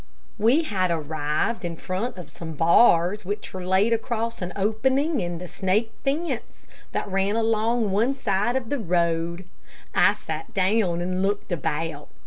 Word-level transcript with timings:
We 0.39 0.63
had 0.63 0.89
arrived 0.89 1.63
in 1.63 1.75
front 1.77 2.17
of 2.17 2.31
some 2.31 2.53
bars 2.53 3.23
which 3.23 3.53
were 3.53 3.63
laid 3.63 3.93
across 3.93 4.41
an 4.41 4.51
opening 4.55 5.19
in 5.21 5.37
the 5.37 5.47
snake 5.47 5.91
fence 6.03 6.65
that 6.91 7.07
ran 7.07 7.35
along 7.35 7.91
one 7.91 8.15
side 8.15 8.55
of 8.55 8.71
the 8.71 8.79
road. 8.79 9.45
I 9.93 10.15
sat 10.15 10.55
down 10.55 11.01
and 11.01 11.21
looked 11.21 11.51
about. 11.51 12.09